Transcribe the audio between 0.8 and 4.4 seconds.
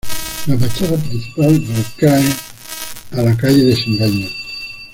principal recae a la calle Desengaño.